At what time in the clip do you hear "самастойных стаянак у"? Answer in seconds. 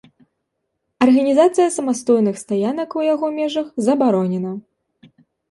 1.75-3.05